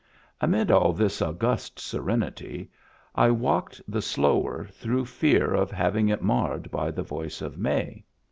Amid 0.41 0.71
all 0.71 0.93
this 0.93 1.21
august 1.21 1.79
serenity 1.79 2.71
I 3.13 3.29
walked 3.29 3.83
the 3.87 4.01
slower 4.01 4.65
through 4.71 5.05
fear 5.05 5.53
of 5.53 5.69
hav 5.69 5.95
ing 5.95 6.09
it 6.09 6.23
marred 6.23 6.71
by 6.71 6.89
the 6.89 7.03
voice 7.03 7.39
of 7.39 7.59
May. 7.59 8.03